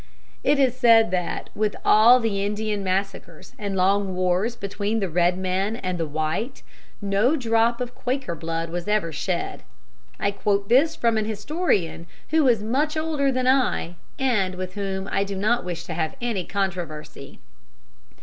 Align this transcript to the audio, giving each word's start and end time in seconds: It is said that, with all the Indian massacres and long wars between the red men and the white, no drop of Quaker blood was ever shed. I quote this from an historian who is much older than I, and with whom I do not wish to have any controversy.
It 0.43 0.57
is 0.57 0.75
said 0.75 1.11
that, 1.11 1.51
with 1.53 1.75
all 1.85 2.19
the 2.19 2.43
Indian 2.43 2.83
massacres 2.83 3.53
and 3.59 3.75
long 3.75 4.15
wars 4.15 4.55
between 4.55 4.99
the 4.99 5.09
red 5.09 5.37
men 5.37 5.75
and 5.75 5.99
the 5.99 6.07
white, 6.07 6.63
no 7.03 7.35
drop 7.35 7.79
of 7.79 7.93
Quaker 7.93 8.33
blood 8.33 8.71
was 8.71 8.87
ever 8.87 9.11
shed. 9.11 9.61
I 10.19 10.31
quote 10.31 10.69
this 10.69 10.95
from 10.95 11.17
an 11.19 11.25
historian 11.25 12.07
who 12.29 12.47
is 12.47 12.63
much 12.63 12.97
older 12.97 13.31
than 13.31 13.45
I, 13.45 13.93
and 14.17 14.55
with 14.55 14.73
whom 14.73 15.07
I 15.11 15.23
do 15.23 15.35
not 15.35 15.63
wish 15.63 15.83
to 15.83 15.93
have 15.93 16.15
any 16.19 16.45
controversy. 16.45 17.37